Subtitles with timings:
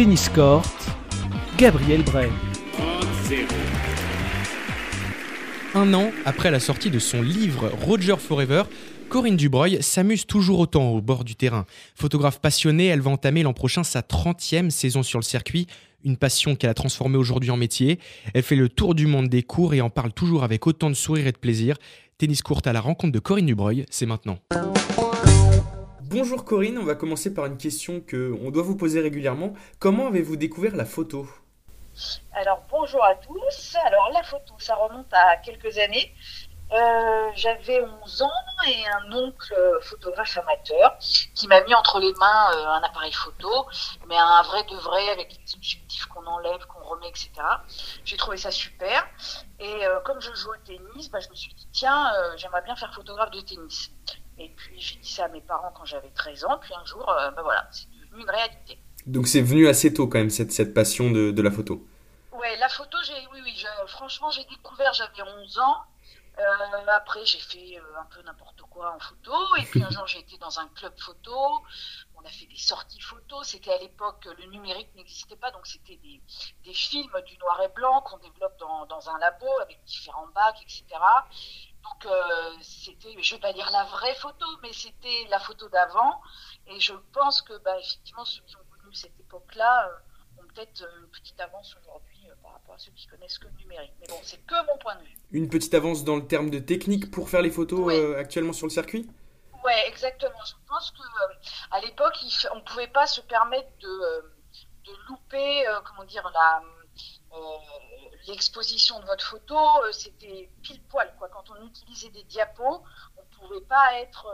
[0.00, 0.62] Tennis Court,
[1.58, 2.30] Gabriel Bray.
[5.74, 8.62] Un an après la sortie de son livre Roger Forever,
[9.10, 11.66] Corinne Dubreuil s'amuse toujours autant au bord du terrain.
[11.94, 15.66] Photographe passionnée, elle va entamer l'an prochain sa 30e saison sur le circuit,
[16.02, 17.98] une passion qu'elle a transformée aujourd'hui en métier.
[18.32, 20.94] Elle fait le tour du monde des cours et en parle toujours avec autant de
[20.94, 21.76] sourire et de plaisir.
[22.16, 24.38] Tennis court à la rencontre de Corinne Dubreuil, c'est maintenant.
[26.10, 29.52] Bonjour Corinne, on va commencer par une question que on doit vous poser régulièrement.
[29.78, 31.28] Comment avez-vous découvert la photo?
[32.32, 33.76] Alors bonjour à tous.
[33.84, 36.12] Alors la photo, ça remonte à quelques années.
[36.72, 38.30] Euh, j'avais 11 ans
[38.66, 40.98] et un oncle photographe amateur
[41.36, 43.68] qui m'a mis entre les mains euh, un appareil photo,
[44.08, 47.30] mais un vrai de vrai avec les objectifs qu'on enlève, qu'on remet, etc.
[48.04, 49.06] J'ai trouvé ça super.
[49.60, 52.74] Et euh, comme je joue au tennis, bah, je me suis dit, tiens, j'aimerais bien
[52.74, 53.92] faire photographe de tennis.
[54.40, 57.04] Et puis j'ai dit ça à mes parents quand j'avais 13 ans, puis un jour,
[57.06, 58.78] bah, voilà, c'est devenu une réalité.
[59.06, 61.86] Donc c'est venu assez tôt quand même, cette, cette passion de, de la photo
[62.32, 65.76] Ouais, la photo, j'ai, oui, oui, franchement, j'ai découvert, j'avais 11 ans.
[66.38, 69.32] Euh, après, j'ai fait euh, un peu n'importe quoi en photo.
[69.58, 71.34] Et puis un jour, j'ai été dans un club photo.
[72.14, 73.48] On a fait des sorties photos.
[73.48, 76.22] C'était à l'époque, le numérique n'existait pas, donc c'était des,
[76.64, 80.62] des, films du noir et blanc qu'on développe dans, dans, un labo avec différents bacs,
[80.62, 80.84] etc.
[81.82, 86.20] Donc euh, c'était, je vais pas dire la vraie photo, mais c'était la photo d'avant.
[86.66, 89.90] Et je pense que, bah, effectivement, ceux qui ont connu cette époque-là
[90.38, 92.10] ont peut-être une petite avance aujourd'hui
[92.42, 93.92] par rapport à ceux qui connaissent que le numérique.
[94.00, 95.16] Mais bon, c'est que mon point de vue.
[95.32, 98.66] Une petite avance dans le terme de technique pour faire les photos euh, actuellement sur
[98.66, 99.08] le circuit?
[99.64, 100.42] Oui, exactement.
[100.44, 101.34] Je pense que euh,
[101.70, 102.14] à l'époque,
[102.52, 104.20] on ne pouvait pas se permettre de, euh,
[104.84, 106.62] de louper, comment dire, la
[108.26, 109.56] l'exposition de votre photo,
[109.92, 111.12] c'était pile poil.
[111.18, 111.28] Quoi.
[111.28, 112.82] Quand on utilisait des diapos,
[113.16, 114.26] on ne pouvait pas être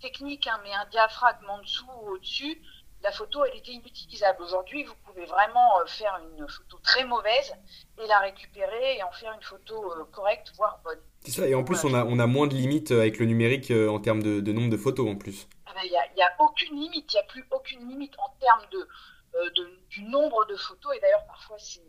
[0.00, 2.60] technique, hein, mais un diaphragme en dessous ou au-dessus,
[3.04, 4.42] la photo, elle était inutilisable.
[4.42, 7.54] Aujourd'hui, vous pouvez vraiment euh, faire une photo très mauvaise
[8.02, 10.98] et la récupérer et en faire une photo euh, correcte, voire bonne.
[11.20, 13.26] C'est ça, et en plus, on a, on a moins de limites euh, avec le
[13.26, 15.46] numérique en termes de, nombre de photos en plus.
[15.66, 18.64] Ah ben, il n'y a, aucune limite, il n'y a plus aucune limite en termes
[18.72, 18.88] de,
[19.34, 20.96] de, du nombre de photos.
[20.96, 21.82] Et d'ailleurs, parfois, c'est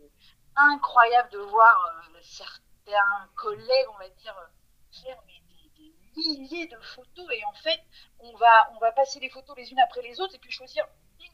[0.56, 4.34] incroyable de voir certains collègues, on va dire,
[5.02, 5.42] faire des,
[6.16, 7.78] milliers de photos et en fait
[8.20, 10.86] on va on va passer les photos les unes après les autres et puis choisir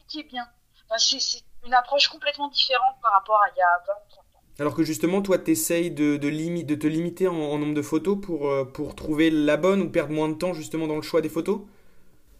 [0.07, 0.45] qui est bien.
[0.97, 4.43] c'est une approche complètement différente par rapport à il y a 20 ou 30 ans.
[4.59, 6.29] Alors que justement, toi, tu essayes de, de,
[6.63, 10.13] de, te limiter en, nombre de photos pour, euh, pour trouver la bonne ou perdre
[10.13, 11.61] moins de temps justement dans le choix des photos?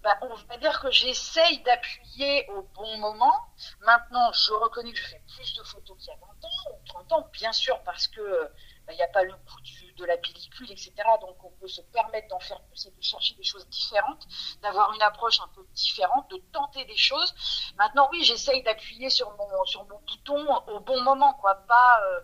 [0.03, 3.33] Bah, On va dire que j'essaye d'appuyer au bon moment.
[3.81, 6.85] Maintenant, je reconnais que je fais plus de photos qu'il y a 20 ans ou
[6.85, 8.51] 30 ans, bien sûr, parce que
[8.85, 9.61] bah, il n'y a pas le coût
[9.97, 10.93] de la pellicule, etc.
[11.21, 14.27] Donc on peut se permettre d'en faire plus et de chercher des choses différentes,
[14.61, 17.33] d'avoir une approche un peu différente, de tenter des choses.
[17.77, 19.47] Maintenant, oui, j'essaye d'appuyer sur mon,
[19.85, 22.19] bouton au bon moment, quoi, pas, euh,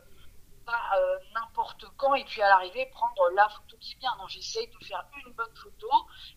[0.69, 4.11] pas euh, n'importe quand et puis à l'arrivée prendre la photo qui vient.
[4.19, 5.87] Non, j'essaye de faire une bonne photo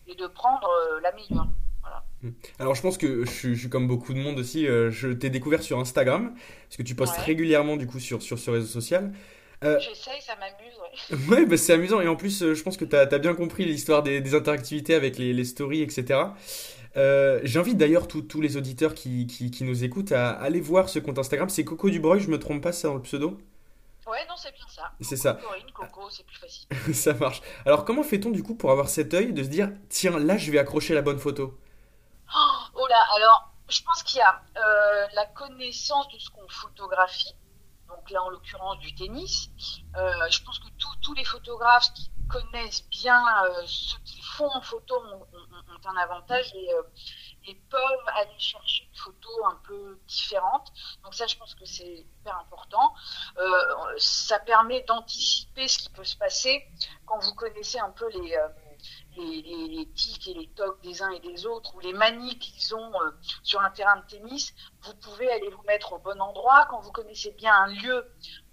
[0.07, 1.47] et de prendre euh, la meilleure.
[1.81, 2.03] Voilà.
[2.21, 2.31] Hmm.
[2.59, 5.79] Alors je pense que je suis, comme beaucoup de monde aussi, je t'ai découvert sur
[5.79, 6.33] Instagram,
[6.63, 9.13] parce que tu postes régulièrement du coup sur, sur ce réseau social.
[9.63, 11.35] Euh, J'essaye, ça m'amuse, ouais.
[11.37, 12.01] ouais, bah, c'est amusant.
[12.01, 15.17] Et en plus, euh, je pense que tu as, bien compris l'histoire des, interactivités avec
[15.17, 16.19] les, stories, etc.
[16.95, 21.17] Euh, j'invite d'ailleurs tous les auditeurs qui, qui, nous écoutent à aller voir ce compte
[21.17, 21.49] Instagram.
[21.49, 23.37] C'est Coco Dubreuil, je me trompe pas, c'est dans le pseudo?
[24.07, 24.91] Ouais, non, c'est bien ça.
[25.01, 25.33] C'est ça.
[25.33, 26.67] Corinne, Coco, c'est plus facile.
[26.93, 27.41] ça marche.
[27.65, 30.51] Alors, comment fait-on du coup pour avoir cet œil de se dire, tiens, là, je
[30.51, 31.59] vais accrocher la bonne photo?
[32.35, 34.41] Oh, oh là, alors, je pense qu'il y a
[35.13, 37.35] la connaissance de ce qu'on photographie
[37.95, 39.49] donc là en l'occurrence du tennis.
[39.95, 40.67] Euh, je pense que
[41.01, 45.27] tous les photographes qui connaissent bien euh, ce qu'ils font en photo ont,
[45.85, 46.81] un avantage et, euh,
[47.47, 50.71] et, peuvent aller chercher une photo un peu différente.
[51.03, 52.95] Donc ça, je pense que c'est hyper important.
[53.97, 56.65] ça permet d'anticiper ce qui peut se passer
[57.05, 58.37] quand vous connaissez un peu les
[59.93, 63.11] tics et les tocs des uns et des autres, ou les manies qu'ils ont euh,
[63.43, 66.65] sur un terrain de tennis, vous pouvez aller vous mettre au bon endroit.
[66.69, 68.05] Quand vous connaissez bien un lieu,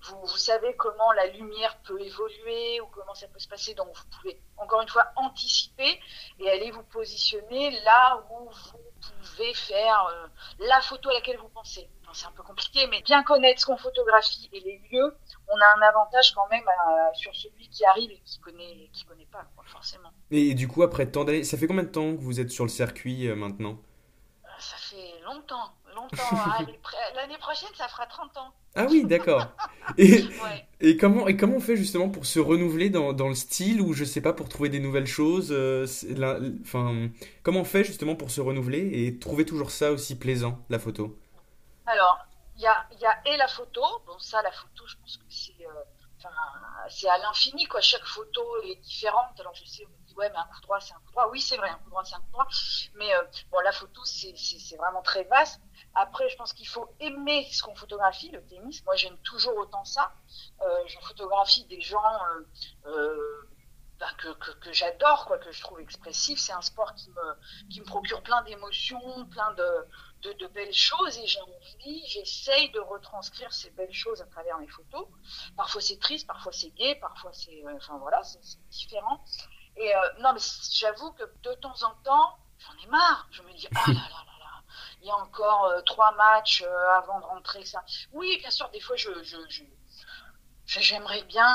[0.03, 3.75] vous, vous, savez comment la lumière peut évoluer ou comment ça peut se passer.
[3.75, 6.01] Donc vous pouvez encore une fois anticiper
[6.39, 8.81] et aller vous positionner là où vous
[9.23, 10.27] pouvez faire euh,
[10.61, 11.89] la photo à laquelle vous pensez.
[12.13, 15.17] c'est un peu compliqué, mais bien connaître ce qu'on photographie et les lieux,
[15.49, 19.05] on a un avantage quand même euh, sur celui qui arrive et qui connaît, qui
[19.05, 20.11] connaît pas, forcément.
[20.31, 22.65] Et du coup, après tant d'années, ça fait combien de temps que vous êtes sur
[22.65, 23.79] le circuit euh, maintenant?
[24.59, 26.23] Ça fait longtemps, longtemps.
[26.33, 26.59] Ah,
[27.15, 28.53] l'année prochaine, ça fera 30 ans.
[28.75, 29.47] Ah oui, d'accord.
[29.99, 30.25] Et,
[30.81, 33.93] et, comment, et comment on fait justement pour se renouveler dans, dans, le style ou
[33.93, 35.53] je sais pas, pour trouver des nouvelles choses
[36.63, 37.09] enfin,
[37.43, 41.19] Comment on fait justement pour se renouveler et trouver toujours ça aussi plaisant, la photo?
[41.87, 42.19] Alors,
[42.57, 43.83] il y a, y a et la photo.
[44.07, 45.55] Bon, ça, la photo, je pense que c'est
[46.89, 47.81] c'est à l'infini, quoi.
[47.81, 49.39] Chaque photo est différente.
[49.39, 49.87] Alors, je sais,
[50.21, 51.29] ouais, mais un coup droit, c'est un coup droit.
[51.31, 52.47] Oui, c'est vrai, un coup droit, c'est un coup droit.
[52.95, 55.61] Mais euh, bon, la photo, c'est vraiment très vaste.
[55.95, 58.85] Après, je pense qu'il faut aimer ce qu'on photographie, le tennis.
[58.85, 60.13] Moi, j'aime toujours autant ça.
[60.63, 61.99] Euh, je photographie des gens
[62.87, 63.49] euh,
[63.99, 66.39] ben, que, que, j'adore, quoi, que je trouve expressif.
[66.39, 69.87] C'est un sport qui me, qui me procure plein d'émotions, plein de,
[70.23, 74.69] de, belles choses et j'ai envie, j'essaye de retranscrire ces belles choses à travers mes
[74.69, 75.07] photos.
[75.57, 77.63] Parfois c'est triste, parfois c'est gai, parfois c'est,
[77.99, 78.41] voilà, c'est
[78.71, 79.25] différent.
[79.77, 80.41] Et euh, non, mais
[80.73, 83.29] j'avoue que de temps en temps, j'en ai marre.
[83.31, 84.63] Je me dis, ah là là là là,
[85.01, 87.65] il y a encore euh, trois matchs euh, avant de rentrer.
[87.65, 87.85] Ça.
[88.13, 89.11] Oui, bien sûr, des fois, je,
[90.67, 91.49] j'aimerais bien,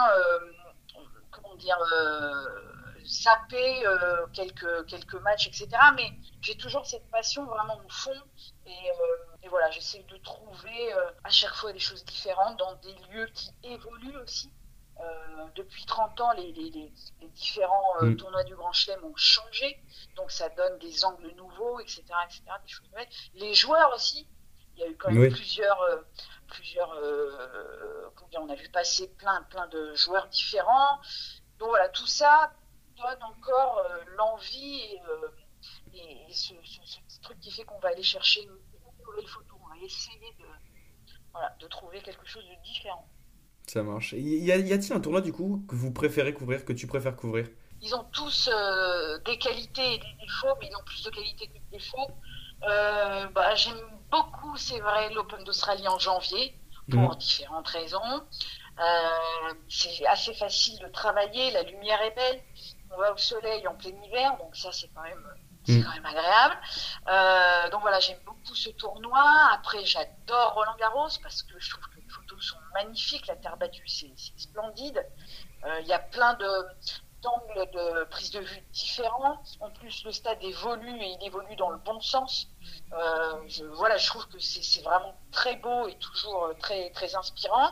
[1.31, 5.69] comment dire, euh, quelques, quelques matchs, etc.
[5.95, 8.21] Mais j'ai toujours cette passion vraiment au fond.
[8.65, 8.91] Et,
[9.49, 14.17] voilà, j'essaie de trouver à chaque fois des choses différentes dans des lieux qui évoluent
[14.17, 14.51] aussi.
[15.55, 18.15] Depuis 30 ans, les, les, les, les différents mm.
[18.17, 19.79] tournois du Grand Chelem ont changé.
[20.15, 22.03] Donc ça donne des angles nouveaux, etc.
[22.25, 22.41] etc.
[22.63, 23.09] des choses nouvelles.
[23.35, 24.27] Les joueurs aussi.
[24.77, 25.29] Il y a eu quand même oui.
[25.29, 25.79] plusieurs,
[26.47, 26.93] plusieurs
[28.37, 30.99] on a vu passer plein, plein de joueurs différents.
[31.59, 32.51] Donc voilà, tout ça
[32.97, 35.27] donne encore euh, l'envie et, euh,
[35.93, 39.55] et ce, ce, truc qui fait qu'on va aller chercher une, une nouvelle photo.
[39.63, 40.45] On va essayer de,
[41.31, 43.07] voilà, de trouver quelque chose de différent.
[43.67, 44.13] Ça marche.
[44.13, 47.47] Y a-t-il un tournoi du coup que vous préférez couvrir, que tu préfères couvrir?
[47.81, 51.47] Ils ont tous euh, des qualités et des défauts, mais ils ont plus de qualités
[51.47, 52.11] que de défauts.
[52.63, 53.81] Euh, bah, J'aime
[54.11, 56.57] beaucoup, c'est vrai, l'Open d'Australie en janvier,
[56.89, 57.15] pour mmh.
[57.17, 58.23] différentes raisons.
[58.79, 62.41] Euh, c'est assez facile de travailler, la lumière est belle
[62.95, 65.23] on va au soleil en plein hiver, donc ça c'est quand même
[65.67, 66.57] c'est quand même agréable.
[67.07, 69.23] Euh, donc voilà, j'aime beaucoup ce tournoi.
[69.51, 71.94] Après, j'adore Roland Garros parce que je trouve que
[72.35, 73.27] photos sont magnifiques.
[73.27, 75.05] La terre battue, c'est splendide.
[75.65, 76.45] Euh, il y a plein de
[77.21, 79.41] d'angles de prise de vue différents.
[79.59, 82.47] En plus, le stade évolue et il évolue dans le bon sens.
[82.93, 87.71] Euh, je, voilà, je trouve que c'est vraiment très beau et toujours très très inspirant.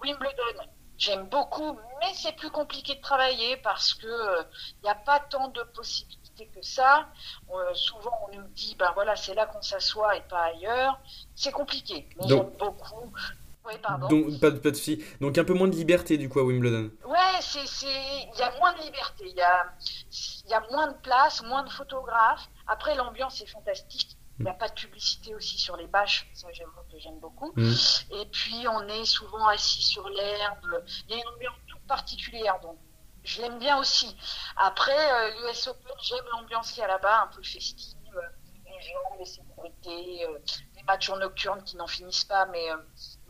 [0.00, 0.68] Wimbledon,
[0.98, 4.42] J'aime beaucoup, mais c'est plus compliqué de travailler parce que il euh,
[4.82, 7.08] n'y a pas tant de possibilités que ça.
[7.50, 10.98] Euh, souvent, on nous dit, ben voilà, c'est là qu'on s'assoit et pas ailleurs.
[11.34, 13.12] C'est compliqué, mais j'aime beaucoup.
[13.66, 14.08] Oui, pardon.
[14.08, 15.04] Donc, pas, pas de souci.
[15.20, 16.90] Donc, un peu moins de liberté, du coup, à Wimbledon.
[17.04, 17.40] Ouais,
[17.82, 19.24] il y a moins de liberté.
[19.26, 19.74] Il y a,
[20.48, 22.48] y a moins de place, moins de photographes.
[22.66, 24.16] Après, l'ambiance est fantastique.
[24.38, 27.52] Il n'y a pas de publicité aussi sur les bâches, ça j'avoue que j'aime beaucoup.
[27.56, 27.72] Mmh.
[28.20, 30.84] Et puis on est souvent assis sur l'herbe.
[31.08, 32.76] Il y a une ambiance toute particulière, donc
[33.24, 34.14] je l'aime bien aussi.
[34.56, 37.96] Après, euh, l'US Open, j'aime l'ambiance qu'il y a là-bas, un peu festive,
[38.66, 40.38] les gens, les sécurités, euh,
[40.76, 42.76] les matchs en nocturne qui n'en finissent pas, mais, euh,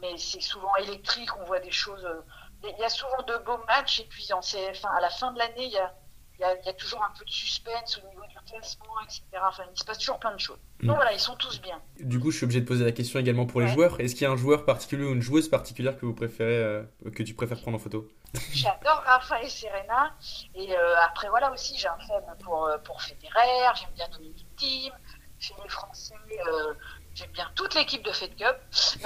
[0.00, 2.04] mais c'est souvent électrique, on voit des choses.
[2.04, 2.20] Euh,
[2.64, 5.38] il y a souvent de beaux matchs, et puis en CF1, à la fin de
[5.38, 5.94] l'année, il y a
[6.38, 9.00] il y, a, il y, a, toujours un peu de suspense au niveau du classement,
[9.04, 9.22] etc.
[9.43, 10.58] Enfin, il se passe toujours plein de choses.
[10.81, 10.94] Donc mmh.
[10.94, 11.81] voilà, ils sont tous bien.
[11.98, 13.98] Du coup, je suis obligé de poser la question également pour les joueurs.
[14.00, 16.82] Est-ce qu'il y a un joueur particulier ou une joueuse particulière que vous préférez, euh,
[17.14, 18.06] que tu préfères prendre en photo?
[18.52, 20.15] J'adore Rafa et Serena.
[20.55, 23.72] Et euh, après, voilà aussi, j'ai un fan pour, pour Federer.
[23.74, 24.93] J'aime bien Dominique Thiem.
[25.38, 26.15] Chez les Français,
[26.48, 26.74] euh,
[27.17, 28.56] j'aime bien toute l'équipe de Fed Cup.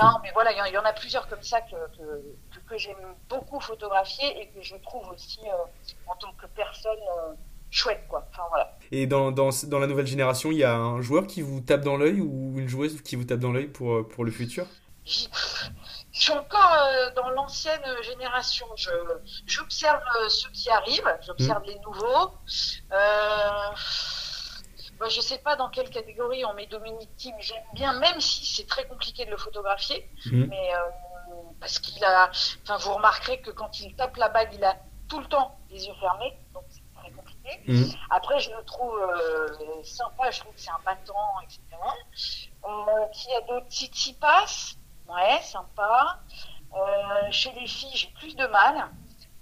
[0.01, 3.17] Non, mais voilà, il y, y, en a plusieurs comme ça que, que que j'aime
[3.29, 7.33] beaucoup photographier et que je trouve aussi euh, en tant que personne euh,
[7.71, 8.27] chouette quoi.
[8.31, 8.77] Enfin, voilà.
[8.93, 11.83] Et dans, dans, dans, la nouvelle génération, il y a un joueur qui vous tape
[11.83, 14.67] dans l'œil ou une joueuse qui vous tape dans l'œil pour, pour le futur?
[15.05, 18.67] Je suis encore euh, dans l'ancienne génération.
[19.47, 21.67] J'observe euh, ceux qui arrivent, j'observe mmh.
[21.67, 22.33] les nouveaux.
[22.93, 23.71] Euh,
[25.01, 27.35] bah, je sais pas dans quelle catégorie on met Dominique Thiem.
[27.41, 30.09] J'aime bien, même si c'est très compliqué de le photographier.
[30.27, 30.45] Mmh.
[30.45, 30.71] Mais
[31.59, 32.31] parce qu'il a,
[32.63, 34.77] enfin, vous remarquerez que quand il tape la balle, il a
[35.09, 37.61] tout le temps les yeux fermés, donc c'est très compliqué.
[37.67, 37.93] Mmh.
[38.11, 41.61] Après, je le trouve euh, sympa, je trouve que c'est un battant, etc.
[42.65, 44.75] Euh, qui a d'autres Tsitsipas,
[45.09, 46.21] ouais, sympa.
[46.75, 48.89] Euh, chez les filles, j'ai plus de mal.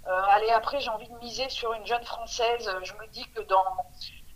[0.07, 2.69] Euh, allez, après, j'ai envie de miser sur une jeune française.
[2.83, 3.65] Je me dis que dans,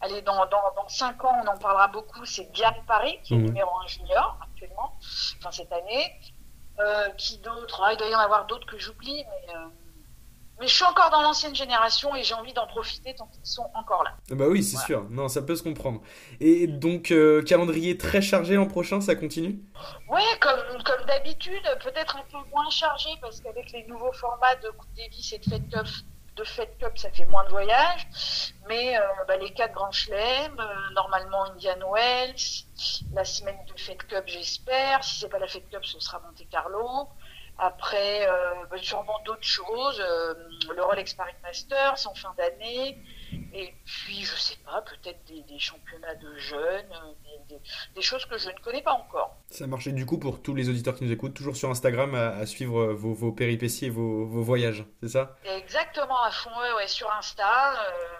[0.03, 2.25] allez, dans, dans, dans 5 ans, on en parlera beaucoup.
[2.25, 3.45] C'est Diane Paris, qui est mmh.
[3.45, 4.97] numéro 1 junior actuellement,
[5.39, 6.13] enfin cette année.
[6.79, 9.59] Euh, qui d'autres ah, Il doit y en avoir d'autres que j'oublie, mais, euh...
[10.59, 13.69] mais je suis encore dans l'ancienne génération et j'ai envie d'en profiter tant qu'ils sont
[13.75, 14.15] encore là.
[14.31, 14.87] Bah oui, c'est voilà.
[14.87, 15.09] sûr.
[15.11, 16.01] Non, ça peut se comprendre.
[16.39, 19.59] Et donc, euh, calendrier très chargé l'an prochain, ça continue?
[20.09, 24.69] Oui, comme, comme d'habitude, peut-être un peu moins chargé parce qu'avec les nouveaux formats de
[24.71, 25.85] Coupe Davis et de Fed Cup,
[26.35, 28.07] de Fed Cup, ça fait moins de voyages.
[28.67, 28.97] Mais
[29.27, 30.61] bah, les quatre grands chelems,
[30.93, 32.65] normalement Indian Wells,
[33.13, 35.03] la semaine de Fed Cup, j'espère.
[35.03, 37.09] Si c'est pas la Fed Cup, ce sera Monte Carlo.
[37.57, 38.27] Après,
[38.69, 39.99] bah, sûrement d'autres choses.
[39.99, 42.97] le Rolex Paris Masters en fin d'année.
[43.53, 47.57] Et puis, je sais pas, peut-être des, championnats de jeunes, euh,
[47.95, 49.37] des, choses que je ne connais pas encore.
[49.49, 52.45] Ça marchait du coup pour tous les auditeurs qui nous écoutent, toujours sur Instagram à,
[52.45, 55.35] suivre euh, vos, péripéties et vos, voyages, c'est ça?
[55.45, 57.73] Exactement, à fond, ouais, sur Insta.
[57.73, 58.17] Euh,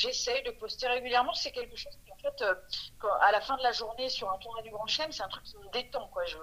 [0.00, 1.32] j'essaye de poster régulièrement.
[1.34, 2.44] C'est quelque chose qui, en fait,
[3.20, 5.44] à la fin de la journée sur un tournoi du Grand Chelem, c'est un truc
[5.44, 6.08] qui me détend.
[6.08, 6.24] Quoi.
[6.26, 6.38] Je,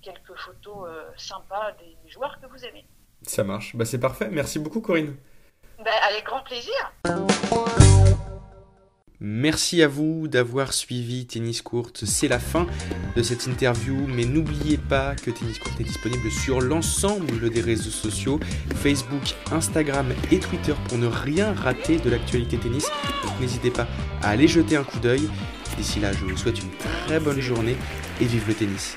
[0.00, 2.86] quelques photos euh, sympas des joueurs que vous aimez.
[3.22, 4.28] Ça marche, bah, c'est parfait.
[4.30, 5.16] Merci beaucoup Corinne.
[5.78, 6.92] Bah, avec grand plaisir.
[9.24, 11.92] Merci à vous d'avoir suivi Tennis Court.
[11.94, 12.66] C'est la fin
[13.14, 17.92] de cette interview, mais n'oubliez pas que Tennis Court est disponible sur l'ensemble des réseaux
[17.92, 18.40] sociaux,
[18.74, 22.88] Facebook, Instagram et Twitter pour ne rien rater de l'actualité tennis.
[23.40, 23.86] n'hésitez pas
[24.22, 25.28] à aller jeter un coup d'œil.
[25.76, 26.70] D'ici là, je vous souhaite une
[27.06, 27.76] très bonne journée
[28.20, 28.96] et vive le tennis.